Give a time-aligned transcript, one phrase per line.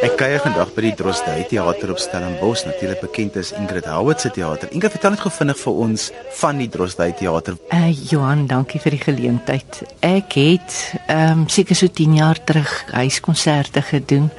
[0.00, 4.30] Ek kuier vandag by die Drosdui Theater op Stellenbosch, natuurlik bekend as Ingrid Howard se
[4.30, 4.70] teater.
[4.70, 6.04] Ingrid, vertel net gou vinnig vir ons
[6.38, 7.58] van die Drosdui Theater.
[7.74, 9.80] Uh Johan, dankie vir die geleentheid.
[9.98, 10.76] Ek het
[11.08, 14.30] ehm um, seker so 10 jaar terug huiskonserte gedoen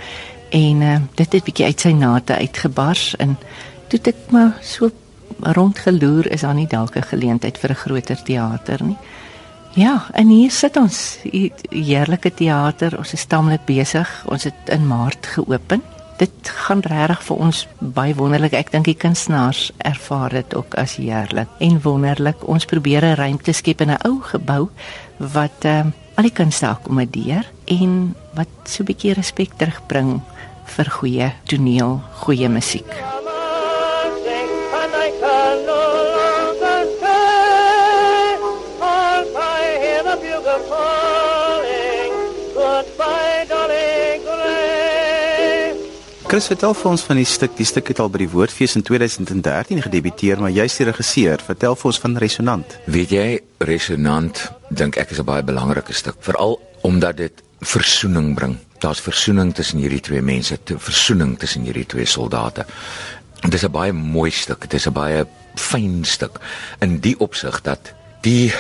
[0.55, 3.35] en ehm uh, dit het bietjie uit sy nate uitgebars en
[3.91, 4.87] toe ek maar so
[5.41, 8.97] rondgeloer is daar nie dalk 'n geleentheid vir 'n groter teater nie.
[9.73, 12.97] Ja, en hier sit ons, hier heerlike teater.
[12.99, 14.09] Ons is tamelik besig.
[14.27, 15.83] Ons het in Maart geopen.
[16.19, 18.53] Dit gaan regtig vir ons baie wonderlik.
[18.59, 22.43] Ek dink die kunstenaars ervaar dit ook as heerlik en wonderlik.
[22.43, 24.69] Ons probeer 'n ruimte skep in 'n ou gebou
[25.17, 30.21] wat ehm uh, al die kunste akkommodeer en wat so 'n bietjie respek terugbring
[30.65, 32.91] vir goeie toneel, goeie musiek.
[35.31, 35.80] sing,
[46.31, 47.57] Chris, vertel vir ons van die stuk.
[47.59, 51.41] Die stuk het al by die Woordfees in 2013 gedebuteer, maar jy's die regisseur.
[51.43, 52.75] Vertel vir ons van Resonant.
[52.87, 53.25] Weet jy,
[53.67, 54.39] resonant
[54.71, 56.55] dink ek is 'n baie belangrike stuk, veral
[56.87, 58.55] omdat dit versoening bring.
[58.79, 62.65] Daar's versoening tussen hierdie twee mense, versoening tussen hierdie twee soldate.
[63.41, 66.39] Dit is 'n baie mooi stuk, dit is 'n baie fyn stuk
[66.79, 68.53] in die opsig dat die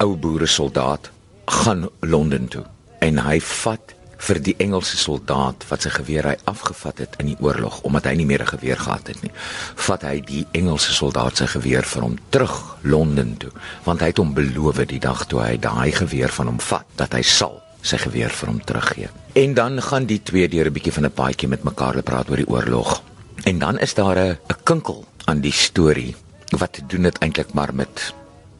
[0.00, 1.10] ou boere soldaat
[1.46, 2.64] gaan Londen toe
[2.98, 7.38] en hy vat vir die Engelse soldaat wat sy geweer hy afgevat het in die
[7.42, 9.32] oorlog omdat hy nie meer 'n geweer gehad het nie.
[9.74, 13.50] Vat hy die Engelse soldaat se geweer vir hom terug Londen toe,
[13.84, 17.12] want hy het hom beloof die dag toe hy daai geweer van hom vat dat
[17.12, 19.08] hy sal sy geweer vir hom teruggee.
[19.34, 22.36] En dan gaan die twee deur 'n bietjie van 'n paadjie met mekaar praat oor
[22.36, 23.02] die oorlog.
[23.44, 26.14] En dan is daar 'n 'n kinkel aan die storie
[26.50, 28.14] wat te doen het eintlik maar met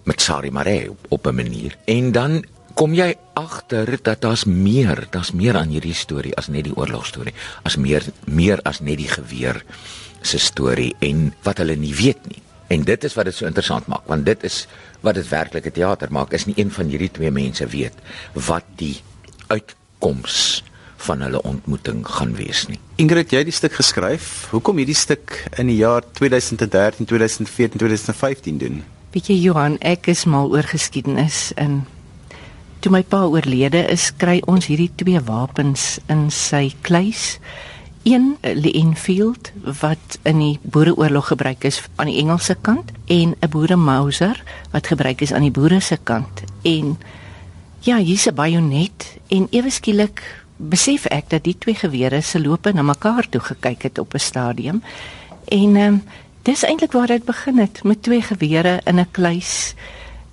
[0.04, 1.76] met Sari Mare op, op 'n manier.
[1.84, 6.66] En dan kom jy agter dat daar's meer, daar's meer aan hierdie storie as net
[6.68, 7.34] die oorlogstorie,
[7.66, 9.62] as meer meer as net die geweer
[10.22, 12.42] se storie en wat hulle nie weet nie.
[12.72, 14.66] En dit is wat dit so interessant maak, want dit is
[15.04, 17.98] wat dit werklike teater maak, is nie een van hierdie twee mense weet
[18.48, 18.94] wat die
[19.52, 20.62] uitkoms
[21.02, 22.78] van hulle ontmoeting gaan wees nie.
[23.02, 24.28] Ingrid, jy het die stuk geskryf.
[24.54, 28.82] Hoekom hierdie stuk in die jaar 2013, 2014, 2015 doen?
[29.12, 31.82] Weet jy Johan, ek is mal oor geskiedenis en
[32.82, 37.38] toe my pa oorlede is, kry ons hierdie twee wapens in sy kluis.
[38.02, 43.50] Een lê Enfield wat in die Boereoorlog gebruik is aan die Engelse kant en 'n
[43.50, 44.42] Boere Mauser
[44.72, 46.42] wat gebruik is aan die boere se kant.
[46.62, 46.98] En
[47.80, 52.72] ja, hier's 'n bajonet en ewe skielik besef ek dat die twee gewere se lope
[52.72, 54.82] na mekaar toe gekyk het op 'n stadium.
[55.48, 56.02] En ehm um,
[56.42, 59.74] dis eintlik waar dit begin het met twee gewere in 'n kluis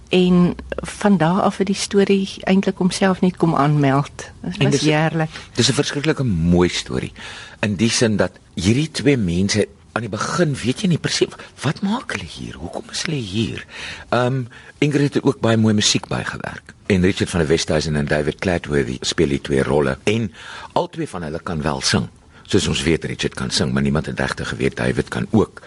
[0.10, 4.32] en van daar af het die storie eintlik homself net kom aanmeld.
[4.42, 5.30] Dit was heerlik.
[5.54, 7.14] Dis 'n verskriklike mooi storie
[7.60, 11.82] in die sin dat hierdie twee mense aan die begin weet jy nie presies wat
[11.82, 12.56] maak hulle hier?
[12.56, 13.66] Hoekom is hulle hier?
[14.10, 14.48] Um
[14.80, 16.74] Ingrid het ook baie mooi musiek bygewerk.
[16.88, 20.32] En Richard van der Westhuizen en David Clatworthy speel die twee rolle en
[20.74, 22.08] al twee van hulle kan wel sing.
[22.44, 25.62] Soos ons weet Richard kan sing, maar niemand het regtig geweet David kan ook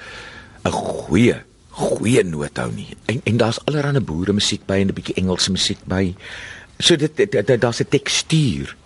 [0.65, 1.43] 'n goeie
[1.73, 2.89] goeie noot hou nie.
[3.11, 6.15] En en daar's allerlei boere musiek by en 'n bietjie Engelse musiek by.
[6.79, 7.17] So dit,
[7.61, 8.77] daar's 'n tekstuur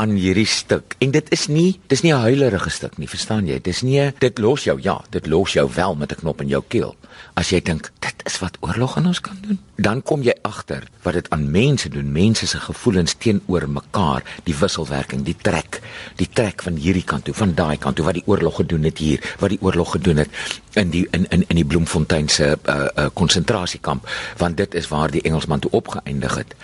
[0.00, 0.94] aan hierdie stuk.
[1.04, 3.60] En dit is nie dis nie 'n huilerige stuk nie, verstaan jy?
[3.60, 6.48] Dis nie 'n- dit los jou ja, dit los jou wel met 'n knop in
[6.48, 6.96] jou keel.
[7.34, 10.82] As jy dink dit is wat oorlog aan ons kan doen, dan kom jy agter
[11.02, 15.80] wat dit aan mense doen, mense se gevoelens teenoor mekaar, die wisselwerking, die trek,
[16.16, 18.98] die trek van hierdie kant toe, van daai kant toe wat die oorlog gedoen het
[18.98, 20.28] hier, wat die oorlog gedoen het
[20.74, 24.08] in die in in in die Bloemfontein se uh uh konsentrasiekamp,
[24.38, 26.54] want dit is waar die Engelsman toe opgeëindig het.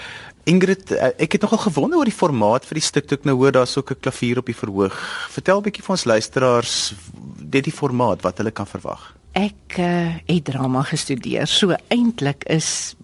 [0.46, 3.52] Ingrid, eh, ek het nogal gewonder oor die formaat vir die stuk ek nou hoor
[3.52, 4.94] daar's ook 'n klavier op die verhoog.
[5.30, 6.94] Vertel 'n bietjie vir ons luisteraars
[7.40, 9.14] dit die formaat wat hulle kan verwag.
[9.32, 11.46] Ek uh, het drama gestudeer.
[11.46, 12.94] So eintlik is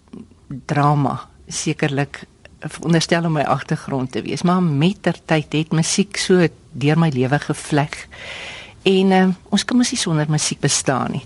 [0.65, 2.23] drama sekerlik
[2.59, 8.07] veronderstel om my agtergrond te wees, maar mettertyd het musiek so deur my lewe gevleg.
[8.83, 11.23] En uh, ons kan mos nie sonder musiek bestaan nie.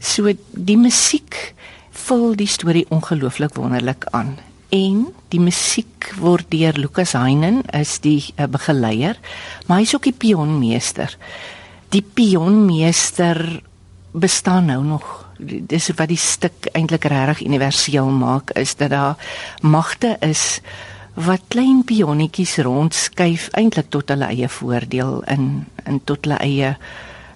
[0.00, 1.54] So die musiek
[1.90, 4.38] vul die storie ongelooflik wonderlik aan.
[4.74, 9.16] En die musiek word deur Lukas Heinen is die uh, begeleier,
[9.66, 11.14] maar hy's ook die pionmeester.
[11.94, 13.62] Die pionmeester
[14.12, 15.08] bestaan nou nog.
[15.38, 19.16] Dis wat die stuk eintlik regtig universeel maak is dat daar
[19.62, 20.60] magte is
[21.18, 26.74] wat klein pionnetjies rondskuif eintlik tot hulle eie voordeel in in tot hulle eie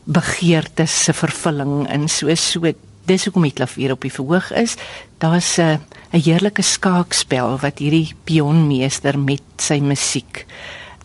[0.05, 2.73] begeertes se vervulling in so so
[3.07, 4.77] dis hoekom die klavier op die verhoog is.
[5.19, 5.81] Daar's 'n
[6.13, 10.47] 'n heerlike skaakspel wat hierdie pionmeester met sy musiek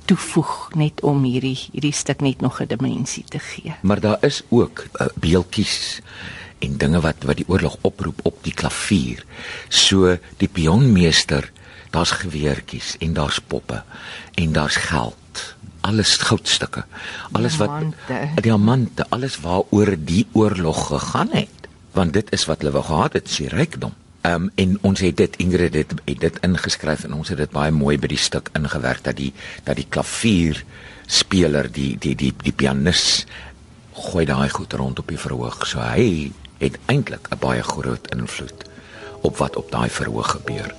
[0.05, 3.73] toevoeg net om hierdie hierdie stuk net nog 'n dimensie te gee.
[3.81, 6.01] Maar daar is ook uh, beeltjies
[6.59, 9.25] en dinge wat wat die oorlog oproep op die klavier.
[9.69, 11.51] So die pionmeester,
[11.89, 13.83] daar's geweertjies en daar's poppe
[14.35, 15.55] en daar's geld.
[15.81, 16.85] Alles goudstukke.
[17.31, 18.41] Alles wat Diamante.
[18.41, 21.66] diamante, alles waaroor die oorlog gegaan het.
[21.97, 23.95] Want dit is wat hulle wou gehad het, sy rykdom.
[24.21, 27.51] Ehm um, en ons het dit Ingrid het, het dit ingeskryf en ons het dit
[27.51, 29.31] baie mooi by die stuk ingewerk dat die
[29.65, 30.61] dat die klavier
[31.07, 33.25] speler die die die die pianis
[33.97, 35.65] gooi daai goed rond op die verhoog.
[35.65, 38.67] So hy het eintlik 'n baie groot invloed
[39.21, 40.75] op wat op daai verhoog gebeur.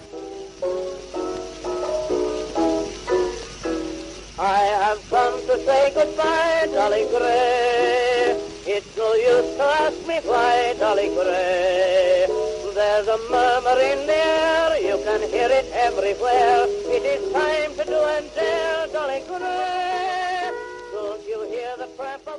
[4.39, 7.78] I have come to say goodbye, Dolly Gray.
[8.79, 12.27] It's no use to ask me why, Dolly Gray.
[12.77, 16.65] There's a murmur in the air, you can hear it everywhere.
[16.87, 20.51] It is time to do and dare, Dolly Gray.
[20.93, 22.39] Don't you hear the tramp of?